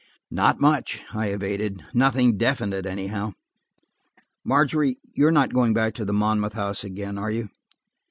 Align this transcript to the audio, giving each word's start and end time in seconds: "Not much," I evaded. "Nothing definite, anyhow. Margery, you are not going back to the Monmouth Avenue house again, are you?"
"Not 0.31 0.59
much," 0.59 1.03
I 1.13 1.27
evaded. 1.27 1.85
"Nothing 1.93 2.35
definite, 2.35 2.87
anyhow. 2.87 3.33
Margery, 4.43 4.97
you 5.13 5.27
are 5.27 5.31
not 5.31 5.53
going 5.53 5.75
back 5.75 5.93
to 5.93 6.05
the 6.05 6.11
Monmouth 6.11 6.53
Avenue 6.55 6.63
house 6.69 6.83
again, 6.83 7.19
are 7.19 7.29
you?" 7.29 7.49